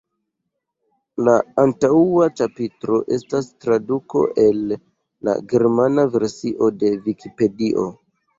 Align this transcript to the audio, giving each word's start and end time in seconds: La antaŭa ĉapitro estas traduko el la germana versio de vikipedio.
La 1.25 1.33
antaŭa 1.63 2.29
ĉapitro 2.41 2.97
estas 3.17 3.49
traduko 3.67 4.25
el 4.47 4.75
la 5.29 5.37
germana 5.53 6.07
versio 6.17 6.71
de 6.81 6.93
vikipedio. 7.07 7.87